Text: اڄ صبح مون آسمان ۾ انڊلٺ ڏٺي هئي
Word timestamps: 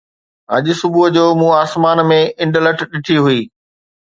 اڄ 0.55 0.65
صبح 0.81 1.05
مون 1.39 1.53
آسمان 1.63 1.97
۾ 2.11 2.19
انڊلٺ 2.41 2.77
ڏٺي 2.91 3.17
هئي 3.25 3.41